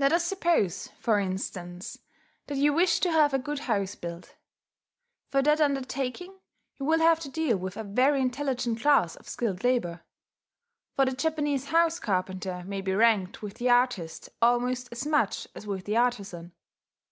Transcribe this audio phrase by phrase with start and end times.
[0.00, 2.00] Let us suppose, for instance,
[2.48, 4.34] that you wish to have a good house built.
[5.30, 6.40] For that undertaking,
[6.80, 10.02] you will have to deal with a very intelligent class of skilled labour;
[10.96, 15.64] for the Japanese house carpenter may be ranked with the artist almost as much as
[15.64, 16.50] with the artizan.